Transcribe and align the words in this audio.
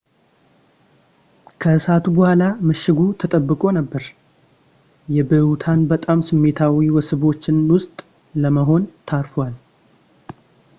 ከእሳቱ 1.61 2.05
በኋላ 2.15 2.41
ምሽጉ 2.67 2.97
ተጠብቆ 3.21 3.61
ነበር 3.79 4.03
የብሁታን 5.17 5.79
በጣም 5.93 6.25
ስሜታዊ 6.31 6.89
መስህቦች 6.97 7.43
ውስጥ 7.75 7.97
ለመሆን 8.41 8.85
ተርፏል 9.11 9.55